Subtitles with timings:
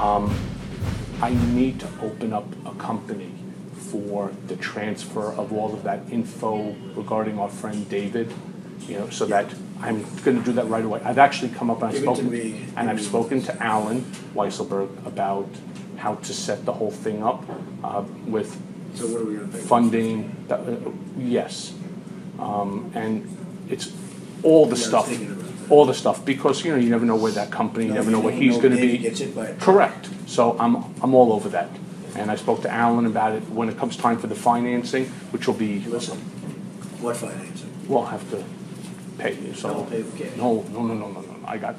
[0.00, 0.34] Um,
[1.20, 3.30] I need to open up a company
[3.90, 8.32] for the transfer of all of that info regarding our friend David,
[8.88, 11.00] you know, so that I'm going to do that right away.
[11.04, 12.66] I've actually come up and I've Give it to spoken, me.
[12.76, 14.02] and I've spoken to Alan
[14.34, 15.48] Weisselberg about
[15.96, 17.44] how to set the whole thing up
[17.84, 18.56] uh, with
[18.94, 19.58] So what are we gonna pay?
[19.58, 20.36] funding.
[20.48, 20.76] That, uh,
[21.18, 21.74] yes,
[22.38, 23.26] um, and
[23.68, 23.92] it's
[24.42, 25.49] all the Yeah, I was stuff, thinking about that.
[25.70, 28.20] All the stuff because you know you never know where that company, you never know
[28.20, 28.98] where he's going to be.
[28.98, 29.22] gets.
[29.60, 30.08] Correct.
[30.26, 31.70] So I'm, I'm all over that.
[32.16, 35.46] And I spoke to Alan about it when it comes time for the financing, which
[35.46, 36.18] will be, Listen,
[37.00, 37.70] what financing?
[37.86, 38.44] we'll have to
[39.18, 39.72] pay you, so.
[39.72, 40.36] Don't pay with cash.
[40.36, 41.76] No, no, no, no, no, no, I got,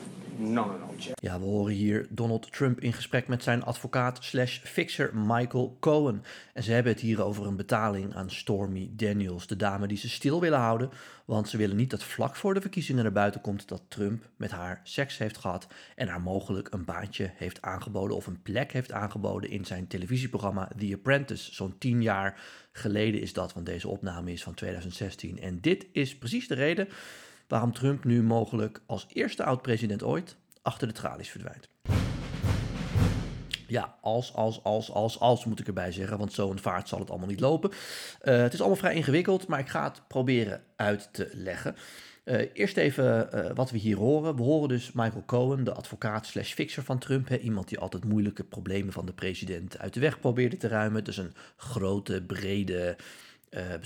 [1.21, 6.23] Ja, we horen hier Donald Trump in gesprek met zijn advocaat slash fixer Michael Cohen.
[6.53, 10.09] En ze hebben het hier over een betaling aan Stormy Daniels, de dame die ze
[10.09, 10.89] stil willen houden.
[11.25, 14.51] Want ze willen niet dat vlak voor de verkiezingen naar buiten komt dat Trump met
[14.51, 15.67] haar seks heeft gehad.
[15.95, 20.69] En haar mogelijk een baantje heeft aangeboden of een plek heeft aangeboden in zijn televisieprogramma
[20.77, 21.53] The Apprentice.
[21.53, 22.39] Zo'n tien jaar
[22.71, 25.39] geleden is dat, want deze opname is van 2016.
[25.39, 26.87] En dit is precies de reden
[27.51, 31.69] waarom Trump nu mogelijk als eerste oud-president ooit achter de tralies verdwijnt.
[33.71, 36.99] Ja, als, als, als, als, als moet ik erbij zeggen, want zo een vaart zal
[36.99, 37.71] het allemaal niet lopen.
[38.21, 41.75] Eh, het is allemaal vrij ingewikkeld, maar ik ga het proberen uit te leggen.
[42.23, 44.35] Eh, eerst even eh, wat we hier horen.
[44.35, 47.29] We horen dus Michael Cohen, de advocaat slash fixer van Trump.
[47.29, 51.03] Iemand die altijd moeilijke problemen van de president uit de weg probeerde te ruimen.
[51.03, 52.97] Dus een grote, brede,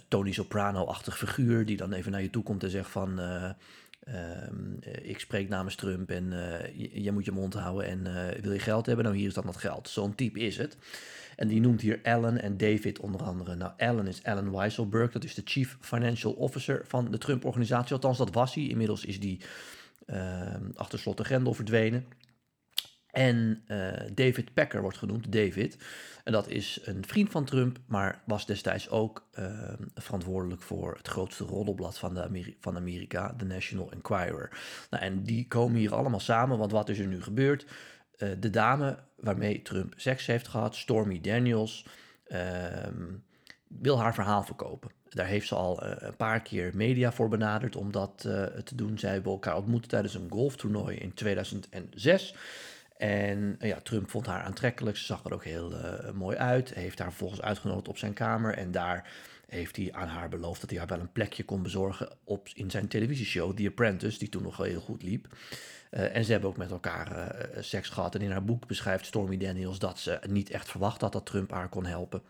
[0.07, 3.19] Tony Soprano-achtig figuur die dan even naar je toe komt en zegt van...
[4.05, 7.87] eh, Ehm, eh, ik spreek namens Trump en eh, j- jij moet je mond houden
[7.89, 9.05] en eh, wil je geld hebben?
[9.05, 9.89] Nou, hier is dan dat geld.
[9.89, 10.77] Zo'n type is het.
[11.35, 13.55] En die noemt hier Allen en David onder andere.
[13.55, 17.93] Nou, Allen is Alan Weisselberg, dat is de Chief Financial Officer van de Trump-organisatie.
[17.93, 18.63] Althans, dat was hij.
[18.67, 19.39] Inmiddels is die
[20.05, 22.05] ehm, achter slot en grendel verdwenen.
[23.15, 25.77] En eh, David Packer wordt genoemd, David.
[26.25, 31.07] En dat is een vriend van Trump, maar was destijds ook eh, verantwoordelijk voor het
[31.07, 34.49] grootste roddelblad van, de van Amerika, The National Enquirer.
[34.89, 37.65] Nou, en die komen hier allemaal samen, want wat is er nu gebeurd?
[38.17, 41.85] Eh, de dame waarmee Trump seks heeft gehad, Stormy Daniels,
[42.27, 43.03] ehm,
[43.67, 44.91] wil haar verhaal verkopen.
[45.09, 48.17] Daar heeft ze al eh, een paar keer media voor benaderd om dat
[48.63, 48.97] te doen.
[48.97, 52.35] Zij hebben elkaar ontmoet tijdens een golftoernooi in 2006.
[52.97, 54.97] En eh, ja, Trump vond haar aantrekkelijk.
[54.97, 56.73] Ze zag er ook heel eh, mooi uit.
[56.73, 58.53] Heeft haar vervolgens uitgenodigd op zijn kamer.
[58.53, 59.11] En daar
[59.47, 62.71] heeft hij aan haar beloofd dat hij haar wel een plekje kon bezorgen op, in
[62.71, 65.27] zijn televisieshow The Apprentice, die toen nog heel goed liep.
[65.89, 68.15] Eh, en ze hebben ook met elkaar seks gehad.
[68.15, 71.51] En in haar boek beschrijft Stormy Daniels dat ze niet echt verwacht had dat Trump
[71.51, 72.21] haar kon helpen.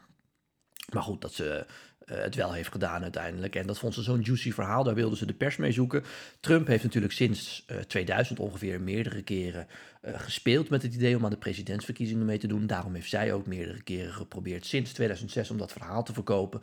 [0.94, 1.66] Maar goed, dat ze
[2.06, 3.56] het wel heeft gedaan uiteindelijk.
[3.56, 4.84] En dat vond ze zo'n juicy verhaal.
[4.84, 6.04] Daar wilden ze de pers mee zoeken.
[6.40, 9.68] Trump heeft natuurlijk sinds eh, 2000 ongeveer meerdere keren
[10.02, 12.68] eh, gespeeld met het idee om aan de presidentsverkiezingen mee te doen.
[12.68, 16.62] Daarom heeft zij ook meerdere keren geprobeerd sinds 2006 om dat verhaal te verkopen.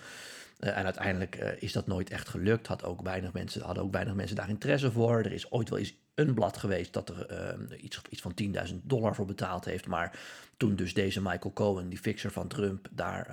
[0.62, 2.66] Eh, en uiteindelijk eh, is dat nooit echt gelukt.
[2.66, 5.18] Had ook weinig mensen, hadden ook weinig mensen daar interesse voor.
[5.18, 8.74] Er is ooit wel eens een blad geweest dat er eh, iets, iets van 10.000
[8.82, 9.86] dollar voor betaald heeft.
[9.86, 10.18] Maar
[10.56, 13.26] toen dus deze Michael Cohen, die fixer van Trump, daar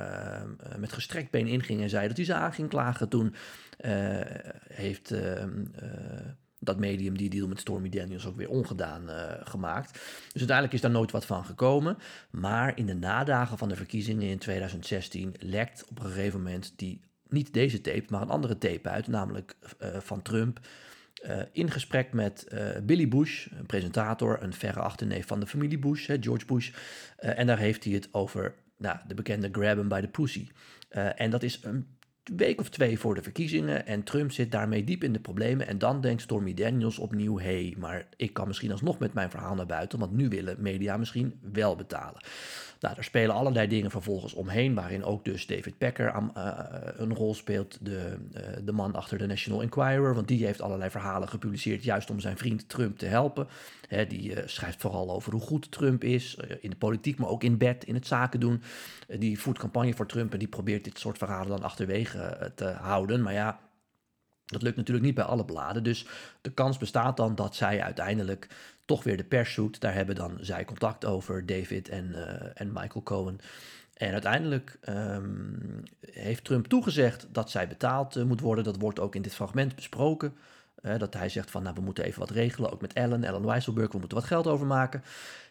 [0.77, 3.35] met gestrekt been inging en zei dat hij ze aan ging klagen, toen
[4.67, 5.13] heeft
[6.59, 9.09] dat medium die deal met Stormy Daniels ook weer ongedaan
[9.43, 9.91] gemaakt.
[9.91, 11.97] Dus uiteindelijk is daar nooit wat van gekomen.
[12.29, 17.01] Maar in de nadagen van de verkiezingen in 2016 lekt op een gegeven moment die,
[17.29, 20.59] niet deze tape, maar een andere tape uit, namelijk eh, van Trump.
[21.19, 25.79] eh, in gesprek met eh, Billy Bush, een presentator, een verre achterneef van de familie
[25.79, 26.71] Bush, George Bush.
[27.17, 30.49] En daar heeft hij het over nou, de bekende grab him by the pussy.
[30.89, 31.87] En dat is een
[32.35, 35.67] week of twee voor de verkiezingen en Trump zit daarmee diep in de problemen.
[35.67, 39.29] En dan denkt Stormy Daniels opnieuw, hé, hey, maar ik kan misschien alsnog met mijn
[39.29, 42.21] verhaal naar buiten, want nu willen media misschien wel betalen.
[42.79, 46.53] Nou, daar spelen allerlei dingen vervolgens omheen, waarin ook dus David Packer aan, uh,
[46.97, 50.89] een rol speelt, de, uh, de man achter de National Enquirer, want die heeft allerlei
[50.89, 53.47] verhalen gepubliceerd, juist om zijn vriend Trump te helpen.
[53.87, 57.57] He, die schrijft vooral over hoe goed Trump is, in de politiek, maar ook in
[57.57, 58.61] bed, in het zaken doen.
[59.17, 62.18] Die voert campagne voor Trump en die probeert dit soort verhalen dan achterwege
[62.55, 63.21] te houden.
[63.21, 63.59] Maar ja,
[64.45, 65.83] dat lukt natuurlijk niet bij alle bladen.
[65.83, 66.05] Dus
[66.41, 68.47] de kans bestaat dan dat zij uiteindelijk
[68.85, 69.81] toch weer de pers zoekt.
[69.81, 73.39] Daar hebben dan zij contact over, David en, uh, en Michael Cohen.
[73.93, 78.63] En uiteindelijk um, heeft Trump toegezegd dat zij betaald uh, moet worden.
[78.63, 80.33] Dat wordt ook in dit fragment besproken.
[80.97, 83.91] Dat hij zegt van, nou, we moeten even wat regelen, ook met Ellen, Ellen Weisselberg,
[83.91, 85.03] we moeten wat geld overmaken.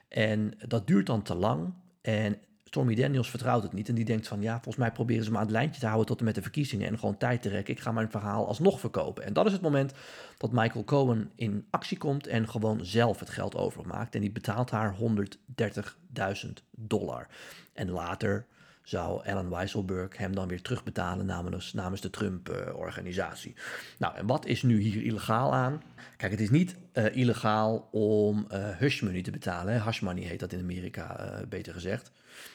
[0.09, 1.75] En dat duurt dan te lang.
[2.00, 2.38] En
[2.69, 5.41] Stormy Daniels vertrouwt het niet en die denkt van ja, volgens mij proberen ze maar
[5.41, 7.75] aan het lijntje te houden tot en met de verkiezingen en gewoon tijd te rekken.
[7.75, 9.25] Ik ga mijn verhaal alsnog verkopen.
[9.25, 9.93] En dat is het moment
[10.37, 14.15] dat Michael Cohen in actie komt en gewoon zelf het geld overmaakt.
[14.15, 17.26] En die betaalt haar 130.000 dollar.
[17.73, 18.47] En later
[18.82, 23.55] zou Alan Weisselberg hem dan weer terugbetalen namens, namens de Trump-organisatie.
[23.99, 25.82] nou, en wat is nu hier illegaal aan?
[26.17, 29.82] Kijk, het is niet uh, illegaal om uh, hush money te betalen.
[29.82, 32.11] Hush money heet dat in Amerika, uh, beter gezegd.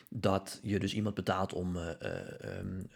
[0.09, 2.89] Dat je dus iemand betaalt om um,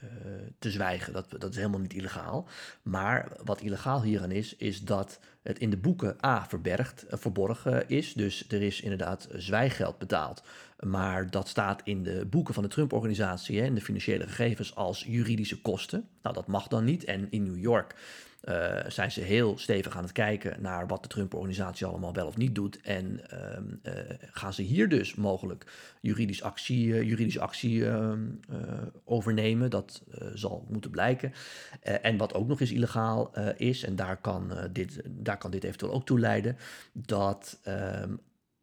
[0.60, 1.14] te zwijgen.
[1.14, 2.48] Dat, dat is helemaal niet illegaal.
[2.82, 8.14] Maar wat illegaal hieraan is, is dat het in de boeken A verbergd, verborgen is.
[8.14, 10.44] Dus er is inderdaad zwijggeld betaald.
[10.80, 15.62] Maar dat staat in de boeken van de Trump-organisatie, in de financiële gegevens, als juridische
[15.62, 16.08] kosten.
[16.22, 17.04] Nou, dat mag dan niet.
[17.04, 17.96] En in New York
[18.50, 22.38] uh, zijn ze heel stevig aan het kijken naar wat de Trump-organisatie allemaal wel of
[22.38, 22.82] niet doet.
[22.82, 24.02] En uh, uh,
[24.32, 25.66] gaan ze hier dus mogelijk
[26.02, 28.26] juridisch actie, juridische actie ehm,
[29.04, 29.70] overnemen.
[29.70, 30.04] Dat
[30.34, 31.34] zal moeten blijken.
[31.82, 35.94] en wat ook nog eens illegaal is, en daar kan, dit, daar kan dit eventueel
[35.94, 36.58] ook toe leiden,
[36.94, 38.14] dat ehm,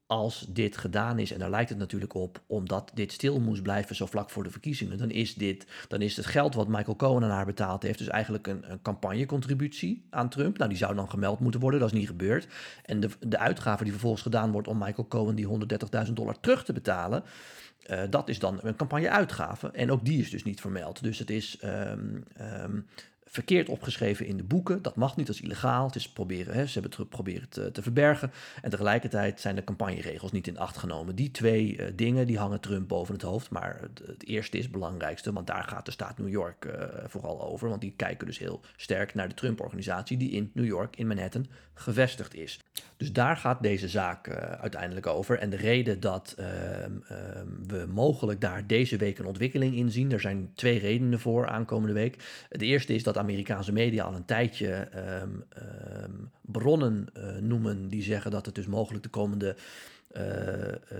[0.07, 3.97] als dit gedaan is, en daar lijkt het natuurlijk op, omdat dit stil moest blijven
[3.97, 7.25] zo vlak voor de verkiezingen, dan is, dit, dan is het geld wat Michael Cohen
[7.25, 10.59] aan haar betaald heeft, dus eigenlijk een, een campagnecontributie aan Trump.
[10.59, 12.47] Nou, die zou dan gemeld moeten worden, dat is niet gebeurd.
[12.85, 15.49] En de, de uitgave die vervolgens gedaan wordt om Michael Cohen die
[16.07, 17.25] 130.000 dollar terug te betalen,
[17.91, 19.71] uh, dat is dan een campagneuitgave.
[19.71, 21.03] En ook die is dus niet vermeld.
[21.03, 22.87] Dus het is um, um,
[23.27, 24.83] verkeerd opgeschreven in de boeken.
[24.83, 25.87] Dat mag niet, dat is illegaal.
[25.87, 28.33] Het is proberen, hè, ze hebben het proberen te, te, verbergen.
[28.63, 31.15] En tegelijkertijd zijn de campagneregels niet in acht genomen.
[31.15, 33.51] Die twee uh, dingen die hangen Trump boven het hoofd.
[33.51, 36.73] Maar het, eerste is het belangrijkste, want daar gaat de staat New York uh,
[37.07, 37.69] vooral over.
[37.69, 41.47] Want die kijken dus heel sterk naar de Trump-organisatie die in New York, in Manhattan,
[41.75, 42.61] gevestigd is.
[42.97, 45.39] Dus daar gaat deze zaak uh, uiteindelijk over.
[45.39, 46.93] En de reden dat ehm,
[47.67, 51.95] we mogelijk daar deze week een ontwikkeling in zien, er zijn twee redenen voor aankomende
[51.95, 52.47] week.
[52.49, 54.89] De eerste is dat Amerikaanse media al een tijdje
[55.23, 55.45] um,
[56.03, 59.57] um, bronnen uh, noemen die zeggen dat het dus mogelijk de komende
[60.17, 60.23] uh,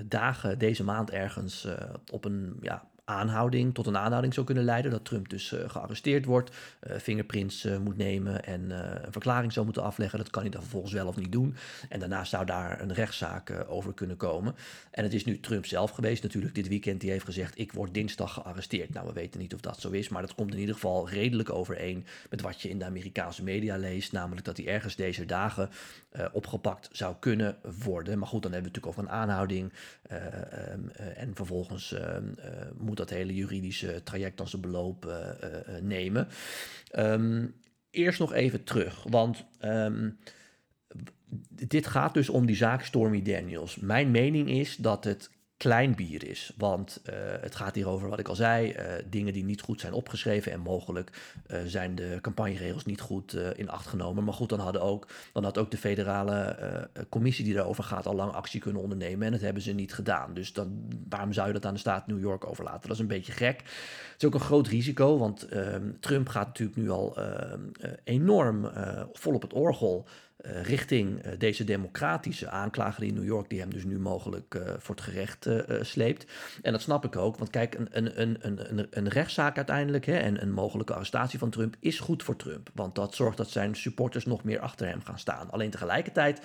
[0.05, 1.69] dagen, deze maand ergens,
[2.13, 4.91] op een ja, aanhouding, tot een aanhouding zou kunnen leiden.
[4.91, 6.51] Dat Trump dus uh, gearresteerd wordt,
[6.87, 10.19] uh, fingerprints uh, moet nemen en een verklaring zou moeten afleggen.
[10.19, 11.57] Dat kan hij dan vervolgens wel of niet doen.
[11.89, 14.55] En daarna zou daar een rechtszaak over kunnen komen.
[14.91, 17.01] En het is nu Trump zelf geweest natuurlijk dit weekend.
[17.01, 18.93] Die heeft gezegd, ik word dinsdag gearresteerd.
[18.93, 21.51] Nou, we weten niet of dat zo is, maar dat komt in ieder geval redelijk
[21.51, 24.13] overeen met wat je in de Amerikaanse media leest.
[24.13, 25.71] Namelijk dat hij ergens deze dagen
[26.33, 28.19] opgepakt zou kunnen worden.
[28.19, 29.73] Maar goed, dan hebben we het natuurlijk over een aanhouding.
[30.13, 31.95] Um, en vervolgens
[32.79, 36.29] moet dat hele juridische traject als een beloop uh, uh, nemen.
[36.99, 37.55] Um,
[37.91, 40.19] eerst nog even terug, want um,
[41.49, 43.77] dit gaat dus om die zaak Stormy Daniels.
[43.77, 46.53] Mijn mening is dat het klein bier is.
[46.57, 49.81] Want uh, het gaat hier over wat ik al zei, uh, dingen die niet goed
[49.81, 51.11] zijn opgeschreven en mogelijk
[51.47, 54.25] uh, zijn de campagneregels niet goed in acht genomen.
[54.25, 56.33] Maar goed, dan, hadden ook, dan had ook de federale
[57.09, 60.35] commissie die daarover gaat al lang actie kunnen ondernemen en dat hebben ze niet gedaan.
[60.35, 62.83] Dus dan, waarom zou je dat aan de staat New York overlaten?
[62.83, 63.59] Dat is een beetje gek.
[63.59, 67.61] Het is ook een groot risico, want ehm, Trump gaat natuurlijk nu al ehm,
[68.05, 68.71] enorm
[69.13, 70.07] vol op het orgel
[70.47, 74.63] uh, richting uh, deze democratische aanklager in New York, die hem dus nu mogelijk uh,
[74.79, 75.49] voor het gerecht
[75.81, 76.27] sleept.
[76.63, 77.89] En dat snap ik ook, want kijk, een,
[78.21, 82.23] een, een, een, een rechtszaak uiteindelijk hè, en een mogelijke arrestatie van Trump is goed
[82.23, 82.71] voor Trump.
[82.75, 85.51] Want dat zorgt dat zijn supporters nog meer achter hem gaan staan.
[85.51, 86.41] Alleen tegelijkertijd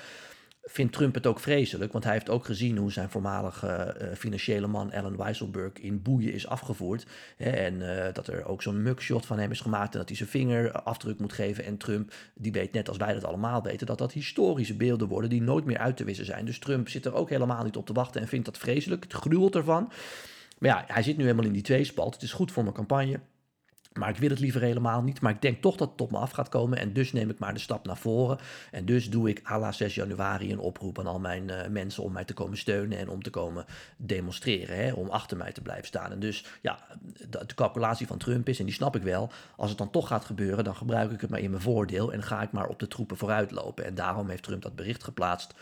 [0.61, 4.67] vindt Trump het ook vreselijk, want hij heeft ook gezien hoe zijn voormalige uh, financiële
[4.67, 7.05] man Alan Weisselberg in boeien is afgevoerd.
[7.37, 10.17] Hè, en uh, dat er ook zo'n mugshot van hem is gemaakt en dat hij
[10.17, 11.65] zijn vingerafdruk moet geven.
[11.65, 15.29] En Trump, die weet net als wij dat allemaal weten, dat dat historische beelden worden
[15.29, 16.45] die nooit meer uit te wissen zijn.
[16.45, 19.03] Dus Trump zit er ook helemaal niet op te wachten en vindt dat vreselijk.
[19.03, 19.91] Het gruwelt ervan.
[20.57, 22.13] Maar ja, hij zit nu helemaal in die tweespalt.
[22.13, 23.19] Het is goed voor mijn campagne.
[23.93, 25.21] Maar ik wil het liever helemaal niet.
[25.21, 26.77] Maar ik denk toch dat het op me af gaat komen.
[26.77, 28.37] En dus neem ik maar de stap naar voren.
[28.71, 32.03] En dus doe ik à la 6 januari een oproep aan al mijn uh, mensen
[32.03, 32.97] om mij te komen steunen.
[32.97, 33.65] En om te komen
[33.97, 34.77] demonstreren.
[34.77, 36.11] Hè, om achter mij te blijven staan.
[36.11, 36.79] En dus ja,
[37.29, 39.31] de, calculatie van Trump is, en die snap ik wel.
[39.55, 42.13] Als het dan toch gaat gebeuren, dan gebruik ik het maar in mijn voordeel.
[42.13, 43.85] En ga ik maar op de troepen vooruit lopen.
[43.85, 45.53] En daarom heeft Trump dat bericht geplaatst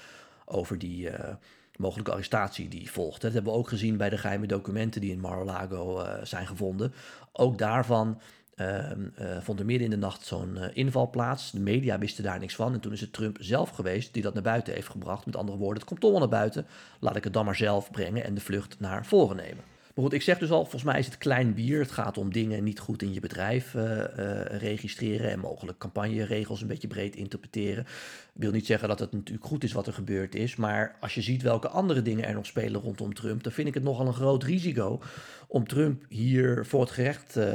[0.46, 1.12] over die.
[1.12, 1.34] Uh,
[1.78, 3.22] mogelijke arrestatie die volgt.
[3.22, 6.94] Dat hebben we ook gezien bij de geheime documenten die in Mar-a-Lago uh, zijn gevonden.
[7.32, 8.22] Ook daarvan
[8.56, 11.52] uh, uh, vond er midden in de nacht zo'n uh, inval plaats.
[11.52, 12.74] De media wisten daar niks van.
[12.74, 15.26] En toen is het Trump zelf geweest die dat naar buiten heeft gebracht.
[15.26, 16.66] Met andere woorden, het komt toch wel naar buiten.
[17.00, 19.64] Laat ik het dan maar zelf brengen en de vlucht naar voren nemen.
[19.94, 21.80] Maar goed, ik zeg dus al, volgens mij is het klein bier.
[21.80, 23.74] Het gaat om dingen niet goed in je bedrijf
[24.48, 27.86] registreren en mogelijk campagneregels een beetje breed interpreteren.
[28.38, 31.22] Wil niet zeggen dat het natuurlijk goed is wat er gebeurd is, maar als je
[31.22, 34.14] ziet welke andere dingen er nog spelen rondom Trump, dan vind ik het nogal een
[34.14, 35.02] groot risico
[35.48, 37.46] om Trump hier voor het gerecht uh,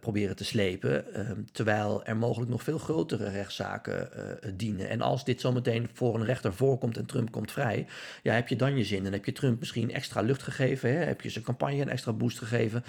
[0.00, 4.88] proberen te slepen, uh, terwijl er mogelijk nog veel grotere rechtszaken uh, dienen.
[4.88, 7.86] En als dit zometeen voor een rechter voorkomt en Trump komt vrij,
[8.22, 9.02] ja, heb je dan je zin.
[9.02, 10.96] Dan heb je Trump misschien extra lucht gegeven, hè?
[10.96, 12.84] heb je zijn campagne een extra boost gegeven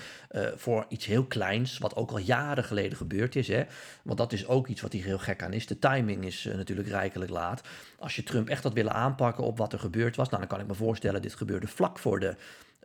[0.56, 3.48] voor iets heel kleins, wat ook al jaren geleden gebeurd is.
[3.48, 3.64] Hè?
[4.04, 5.68] Want dat is ook iets wat hier heel gek aan is.
[5.68, 7.32] De timing is natuurlijk rijkelijk
[8.00, 10.60] Als je Trump echt had willen aanpakken op wat er gebeurd was, nou, dan kan
[10.60, 12.36] ik me voorstellen, dit gebeurde vlak voor de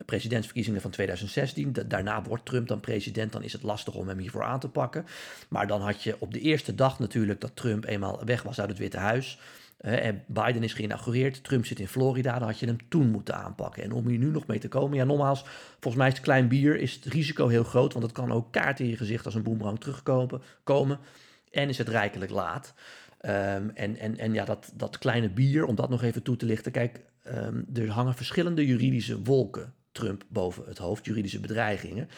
[0.04, 1.72] presidentsverkiezingen van 2016.
[1.86, 5.06] daarna wordt Trump dan president, dan is het lastig om hem hiervoor aan te pakken.
[5.48, 8.68] Maar dan had je op de eerste dag natuurlijk dat Trump eenmaal weg was uit
[8.68, 9.38] het Witte Huis.
[9.78, 13.82] en Biden is geïnaugureerd, Trump zit in Florida, dan had je hem toen moeten aanpakken.
[13.82, 16.48] En om hier nu nog mee te komen, ja nogmaals, volgens mij is het klein
[16.48, 19.34] bier, is het risico heel groot, want het kan ook kaart in je gezicht als
[19.34, 20.42] een boemerang terugkomen.
[20.62, 20.98] Komen,
[21.54, 22.74] en is het rijkelijk laat.
[23.26, 26.46] Um, en, en, en ja, dat, dat kleine bier, om dat nog even toe te
[26.46, 26.72] lichten.
[26.72, 32.08] Kijk, um, er hangen verschillende juridische wolken Trump boven het hoofd, juridische bedreigingen.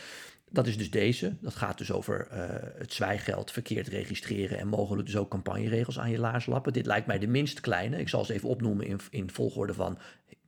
[0.51, 1.33] Dat is dus deze.
[1.41, 2.39] Dat gaat dus over uh,
[2.79, 6.73] het zwijgeld verkeerd registreren en mogelijk dus ook campagneregels aan je laars lappen.
[6.73, 7.99] Dit lijkt mij de minst kleine.
[7.99, 9.99] Ik zal ze even opnoemen in, in volgorde van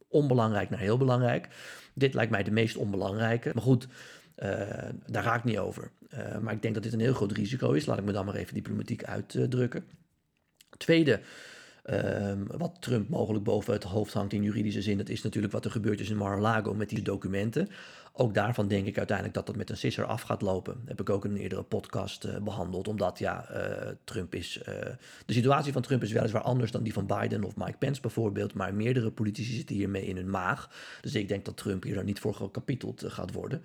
[0.09, 1.49] onbelangrijk naar heel belangrijk.
[1.95, 3.51] Dit lijkt mij de meest onbelangrijke.
[3.55, 3.89] Maar goed,
[4.37, 4.49] uh,
[5.07, 5.91] daar raak ik niet over.
[6.15, 7.87] Uh, maar ik denk dat dit een heel groot risico is.
[7.87, 9.85] Laat ik me dan maar even diplomatiek uitdrukken.
[10.79, 11.21] Tweede,
[11.93, 15.65] Um, wat Trump mogelijk boven het hoofd hangt in juridische zin, dat is natuurlijk wat
[15.65, 17.69] er gebeurd is in Mar-a-Lago met die documenten.
[18.21, 20.83] Ook daarvan denk ik uiteindelijk dat dat met een sisser af gaat lopen.
[20.85, 22.89] Heb ik ook in een eerdere podcast uh, behandeld.
[22.89, 24.59] Omdat ja, uh, Trump is.
[24.59, 24.75] Uh,
[25.27, 28.55] de situatie van Trump is weliswaar anders dan die van Biden of Mike Pence bijvoorbeeld.
[28.55, 30.71] Maar meerdere politici zitten hiermee in hun maag.
[31.01, 33.63] Dus ik denk dat Trump hier dan niet voor gekapiteld gaat worden.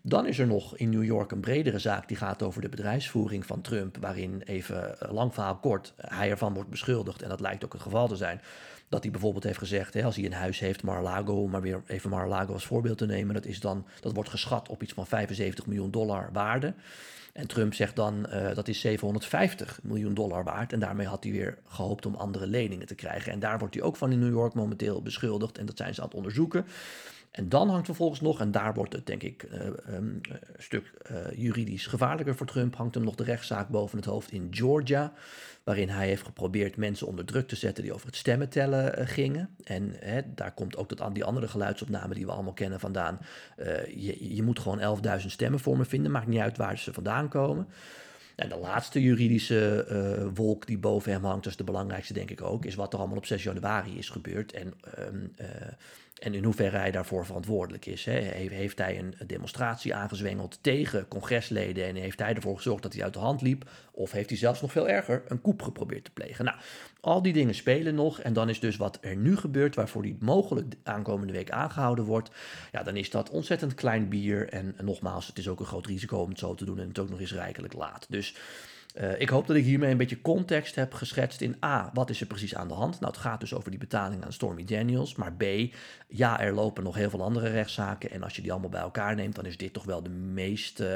[0.00, 3.46] Dan is er nog in New York een bredere zaak die gaat over de bedrijfsvoering
[3.46, 3.96] van Trump.
[4.00, 7.22] Waarin even lang verhaal kort hij ervan wordt beschuldigd.
[7.22, 8.40] En dat lijkt ook het geval te zijn
[8.88, 11.82] dat hij bijvoorbeeld heeft gezegd, hè, als hij een huis heeft, Mar-a-Lago, om maar weer
[11.86, 15.06] even Mar-a-Lago als voorbeeld te nemen, dat, is dan, dat wordt geschat op iets van
[15.06, 16.74] 75 miljoen dollar waarde.
[17.32, 20.72] En Trump zegt dan uh, dat is 750 miljoen dollar waard.
[20.72, 23.32] En daarmee had hij weer gehoopt om andere leningen te krijgen.
[23.32, 25.58] En daar wordt hij ook van in New York momenteel beschuldigd.
[25.58, 26.66] En dat zijn ze aan het onderzoeken.
[27.32, 30.92] En dan hangt vervolgens nog, en daar wordt het denk ik uh, um, een stuk
[31.10, 35.12] uh, juridisch gevaarlijker voor Trump, hangt hem nog de rechtszaak boven het hoofd in Georgia
[35.64, 39.06] waarin hij heeft geprobeerd mensen onder druk te zetten die over het stemmen tellen uh,
[39.06, 39.56] gingen.
[39.64, 43.18] En hè, daar komt ook dat, die andere geluidsopname die we allemaal kennen vandaan.
[43.96, 47.28] Je, je moet gewoon 11.000 stemmen voor me vinden, maakt niet uit waar ze vandaan
[47.28, 47.68] komen.
[48.36, 52.42] En de laatste juridische wolk die boven hem hangt, dat is de belangrijkste denk ik
[52.42, 54.52] ook, is wat er allemaal op 6 januari is gebeurd.
[54.52, 55.32] En um,
[56.22, 58.04] en in hoeverre hij daarvoor verantwoordelijk is.
[58.04, 58.12] Hè.
[58.12, 63.12] Heeft hij een demonstratie aangezwengeld tegen congresleden en heeft hij ervoor gezorgd dat hij uit
[63.12, 63.70] de hand liep?
[63.92, 66.44] Of heeft hij zelfs nog veel erger een koep geprobeerd te plegen?
[66.44, 66.56] Nou,
[67.00, 70.16] al die dingen spelen nog en dan is dus wat er nu gebeurt, waarvoor hij
[70.20, 72.30] mogelijk de aankomende week aangehouden wordt,
[72.72, 74.48] ja, dan is dat ontzettend klein bier.
[74.48, 76.88] En, en nogmaals, het is ook een groot risico om het zo te doen en
[76.88, 78.06] het ook nog eens rijkelijk laat.
[78.08, 78.34] Dus
[78.94, 82.20] uh, ik hoop dat ik hiermee een beetje context heb geschetst in A, wat is
[82.20, 83.00] er precies aan de hand?
[83.00, 85.14] Nou, het gaat dus over die betaling aan Stormy Daniels.
[85.14, 85.44] Maar B,
[86.08, 88.10] ja, er lopen nog heel veel andere rechtszaken.
[88.10, 90.80] En als je die allemaal bij elkaar neemt, dan is dit toch wel de meest,
[90.80, 90.86] uh,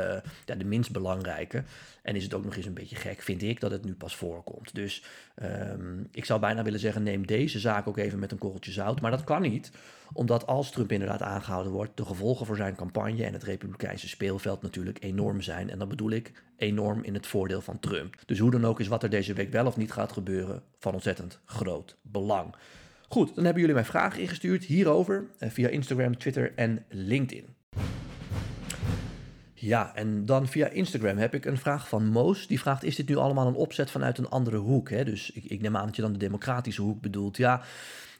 [0.45, 1.65] ja, de minst belangrijke.
[2.03, 4.17] En is het ook nog eens een beetje gek, vind ik, dat het nu pas
[4.17, 4.75] voorkomt.
[4.75, 5.05] Dus
[5.43, 9.00] um, ik zou bijna willen zeggen, neem deze zaak ook even met een korreltje zout.
[9.00, 9.71] Maar dat kan niet,
[10.13, 14.63] omdat als Trump inderdaad aangehouden wordt, de gevolgen voor zijn campagne en het republikeinse speelveld
[14.63, 15.71] natuurlijk enorm zijn.
[15.71, 18.15] En dan bedoel ik enorm in het voordeel van Trump.
[18.27, 20.95] Dus hoe dan ook is wat er deze week wel of niet gaat gebeuren van
[20.95, 22.55] ontzettend groot belang.
[23.09, 27.55] Goed, dan hebben jullie mij vragen ingestuurd hierover eh, via Instagram, Twitter en LinkedIn.
[29.55, 32.47] Ja, en dan via Instagram heb ik een vraag van Moos.
[32.47, 34.91] Die vraagt: Is dit nu allemaal een opzet vanuit een andere hoek?
[34.91, 35.05] Hè?
[35.05, 37.37] Dus ik, ik neem aan dat je dan de democratische hoek bedoelt.
[37.37, 37.63] Ja,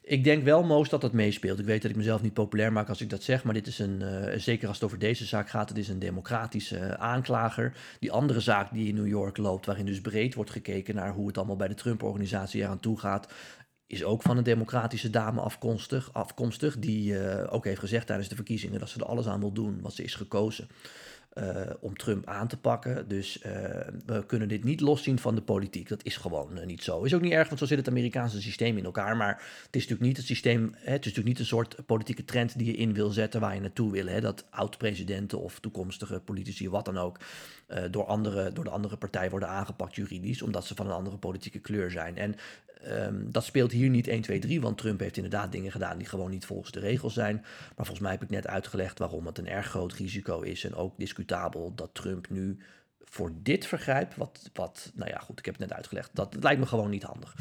[0.09, 1.59] ik denk wel, Moos, dat dat meespeelt.
[1.59, 3.79] Ik weet dat ik mezelf niet populair maak als ik dat zeg, maar dit is
[3.79, 7.77] een, uh, zeker als het over deze zaak gaat, het is een democratische uh, aanklager.
[8.01, 11.27] Die andere zaak die in New York loopt, waarin dus breed wordt gekeken naar hoe
[11.27, 13.33] het allemaal bij de Trump-organisatie eraan toe gaat,
[13.87, 18.35] is ook van een democratische dame afkomstig, afkomstig die uh, ook heeft gezegd tijdens de
[18.35, 20.69] verkiezingen dat ze er alles aan wil doen wat ze is gekozen.
[21.39, 23.09] Uh, om Trump aan te pakken.
[23.09, 23.53] Dus uh,
[24.07, 25.89] we kunnen dit niet loszien van de politiek.
[25.89, 27.03] Dat is gewoon uh, niet zo.
[27.03, 29.17] Is ook niet erg, want zo zit het Amerikaanse systeem in elkaar.
[29.17, 29.35] Maar
[29.67, 30.63] het is natuurlijk niet het systeem.
[30.63, 33.55] Hè, het is natuurlijk niet een soort politieke trend die je in wil zetten waar
[33.55, 34.07] je naartoe wil.
[34.07, 37.19] Hè, dat oud-presidenten of toekomstige politici, wat dan ook,
[37.91, 41.59] door, andere, door de andere partij worden aangepakt juridisch, omdat ze van een andere politieke
[41.59, 42.17] kleur zijn.
[42.17, 42.35] En
[42.83, 46.07] Ehm, dat speelt hier niet 1, 2, 3, want Trump heeft inderdaad dingen gedaan die
[46.07, 47.37] gewoon niet volgens de regels zijn.
[47.37, 50.75] Maar volgens mij heb ik net uitgelegd waarom het een erg groot risico is en
[50.75, 52.59] ook discutabel dat Trump nu
[53.05, 56.43] voor dit vergrijp, wat, wat nou ja, goed, ik heb het net uitgelegd, dat, dat
[56.43, 57.35] lijkt me gewoon niet handig.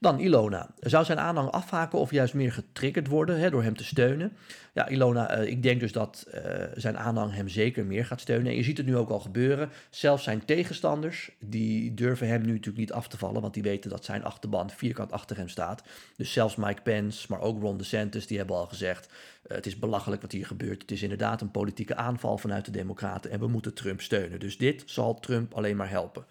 [0.00, 0.70] Dan Ilona.
[0.80, 4.36] Zou zijn aanhang afhaken of juist meer getriggerd worden hè, door hem te steunen?
[4.72, 6.40] Ja, Ilona, uh, ik denk dus dat uh,
[6.74, 8.50] zijn aanhang hem zeker meer gaat steunen.
[8.50, 9.70] En je ziet het nu ook al gebeuren.
[9.90, 13.90] Zelfs zijn tegenstanders, die durven hem nu natuurlijk niet af te vallen, want die weten
[13.90, 15.82] dat zijn achterban vierkant achter hem staat.
[16.16, 19.78] Dus zelfs Mike Pence, maar ook Ron DeSantis, die hebben al gezegd, uh, het is
[19.78, 20.82] belachelijk wat hier gebeurt.
[20.82, 24.40] Het is inderdaad een politieke aanval vanuit de Democraten en we moeten Trump steunen.
[24.40, 26.24] Dus dit zal Trump alleen maar helpen.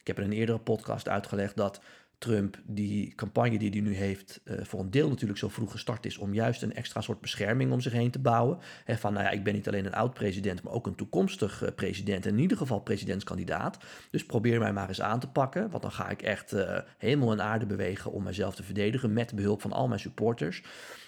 [0.00, 1.80] Ik heb in een eerdere podcast uitgelegd dat
[2.24, 6.06] Trump die campagne die hij nu heeft, uh, voor een deel natuurlijk zo vroeg gestart
[6.06, 8.58] is om juist een extra soort bescherming om zich heen te bouwen.
[8.84, 11.68] He, van, nou ja, ik ben niet alleen een oud-president, maar ook een toekomstig uh,
[11.74, 13.78] president en in ieder geval presidentskandidaat.
[14.10, 17.32] Dus probeer mij maar eens aan te pakken, want dan ga ik echt uh, hemel
[17.32, 20.62] en aarde bewegen om mijzelf te verdedigen met behulp van al mijn supporters.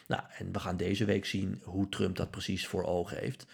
[0.06, 3.46] Nou, en we gaan deze week zien hoe Trump dat precies voor ogen heeft.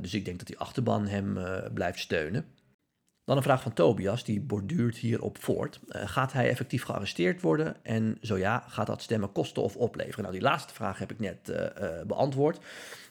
[0.00, 1.38] dus ik denk dat die achterban hem
[1.74, 2.44] blijft steunen.
[3.30, 5.80] Dan een vraag van Tobias, die borduurt hierop voort.
[5.88, 7.76] Uh, gaat hij effectief gearresteerd worden?
[7.82, 10.22] En zo ja, gaat dat stemmen kosten of opleveren?
[10.22, 12.58] Nou, die laatste vraag heb ik net uh, uh, beantwoord.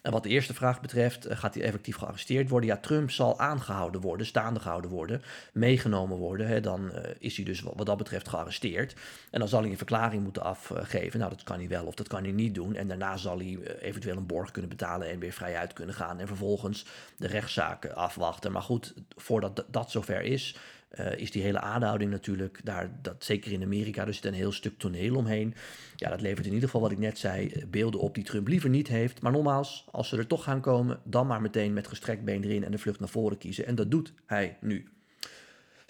[0.01, 2.70] En wat de eerste vraag betreft, gaat hij effectief gearresteerd worden?
[2.70, 5.22] Ja, Trump zal aangehouden worden, staande gehouden worden,
[5.53, 6.48] meegenomen worden.
[6.48, 8.96] Hè, dan is hij dus wat dat betreft gearresteerd.
[9.32, 11.20] En dan zal hij een verklaring moeten afgeven.
[11.20, 12.75] Nou, dat kan hij wel of dat kan hij niet doen.
[12.75, 16.20] En daarna zal hij eventueel een borg kunnen betalen en weer vrij uit kunnen gaan.
[16.20, 16.86] En vervolgens
[17.18, 18.51] de rechtszaak afwachten.
[18.51, 20.56] Maar goed, voordat dat zover is,
[20.91, 24.51] uh, is die hele aanhouding natuurlijk, daar, dat, zeker in Amerika, er zit een heel
[24.51, 25.53] stuk toneel omheen.
[25.96, 28.69] Ja, dat levert in ieder geval, wat ik net zei, beelden op die Trump liever
[28.69, 29.22] niet heeft.
[29.22, 32.63] Maar nogmaals, als ze er toch gaan komen, dan maar meteen met gestrekt been erin
[32.63, 33.65] en de vlucht naar voren kiezen.
[33.65, 34.88] En dat doet hij nu.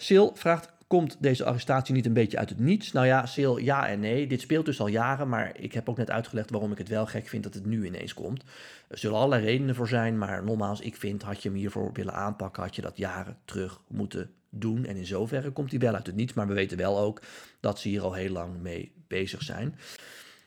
[0.06, 2.92] Sil vraagt, komt deze arrestatie niet een beetje uit het niets?
[2.92, 4.26] Nou ja, Sil, ja en nee.
[4.26, 7.06] Dit speelt dus al jaren, maar ik heb ook net uitgelegd waarom ik het wel
[7.06, 8.44] gek vind dat het nu ineens komt.
[8.88, 12.14] Er zullen allerlei redenen voor zijn, maar nogmaals, ik vind, had je hem hiervoor willen
[12.14, 14.84] aanpakken, had je dat jaren terug moeten doen.
[14.84, 17.22] En in zoverre komt hij wel uit het niets, maar we weten wel ook
[17.60, 19.78] dat ze hier al heel lang mee bezig zijn.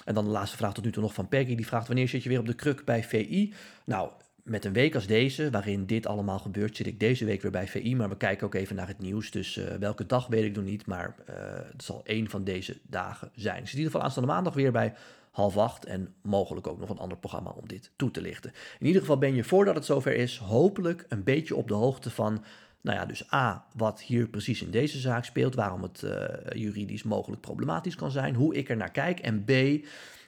[0.06, 1.56] En dan de laatste vraag tot nu toe nog van Peggy.
[1.56, 3.54] Die vraagt wanneer zit je weer op de kruk bij VI?
[3.86, 4.10] Nou,
[4.44, 7.68] met een week als deze, waarin dit allemaal gebeurt, zit ik deze week weer bij
[7.68, 7.96] VI.
[7.96, 9.32] Maar we kijken ook even naar het nieuws.
[9.32, 10.86] Dus uh, welke dag weet ik nog niet.
[10.86, 11.36] Maar uh,
[11.72, 13.58] het zal één van deze dagen zijn.
[13.58, 14.94] Ik zit in ieder geval aanstaande maandag weer bij
[15.32, 15.86] half acht.
[15.86, 18.54] En mogelijk ook nog een ander programma om dit toe te lichten.
[18.80, 22.10] In ieder geval ben je voordat het zover is, hopelijk een beetje op de hoogte
[22.10, 22.44] van.
[22.84, 27.04] Nou ja, dus A, wat hier precies in deze zaak speelt, waarom het uh, juridisch
[27.04, 29.20] mogelijk problematisch kan zijn, hoe ik er naar kijk.
[29.20, 29.52] En B,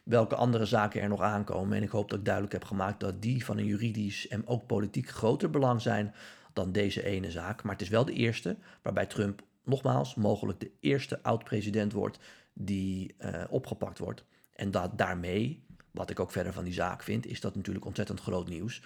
[0.04, 1.78] welke andere zaken er nog aankomen.
[1.78, 4.65] En ik hoop dat ik duidelijk heb gemaakt dat die van een juridisch en ook
[4.65, 6.13] politiek groter belang zijn
[6.54, 7.63] dan deze ene zaak.
[7.63, 12.20] Maar het is wel de eerste waarbij Trump nogmaals mogelijk de eerste oud-president wordt
[12.54, 14.24] die uh, opgepakt wordt.
[14.54, 18.20] En dat daarmee, wat ik ook verder van die zaak vind, is dat natuurlijk ontzettend
[18.20, 18.82] groot nieuws.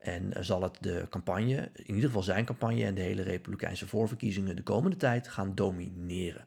[0.00, 4.56] En zal het de campagne, in ieder geval zijn campagne en de hele Republikeinse voorverkiezingen
[4.56, 6.46] de komende tijd gaan domineren.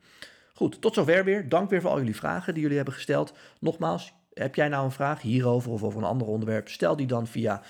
[0.54, 1.50] Goed, tot zover weer.
[1.50, 3.34] Dank weer voor al jullie vragen die jullie hebben gesteld.
[3.60, 6.70] Nogmaals, heb jij nou een vraag hierover of over een ander onderwerp?
[6.70, 7.62] Stel die dan via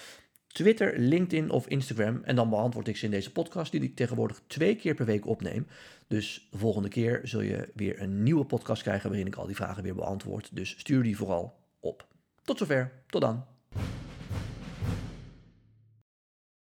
[0.48, 2.22] Twitter, LinkedIn of Instagram.
[2.24, 5.28] En dan beantwoord ik ze in deze podcast, die ik tegenwoordig twee keer per week
[5.28, 5.67] opneem.
[6.08, 9.56] Dus de volgende keer zul je weer een nieuwe podcast krijgen waarin ik al die
[9.56, 10.56] vragen weer beantwoord.
[10.56, 12.08] Dus stuur die vooral op.
[12.43, 12.91] Tot zover.
[13.08, 13.53] Tot dan.